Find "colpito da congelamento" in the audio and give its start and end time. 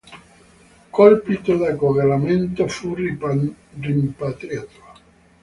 0.97-2.67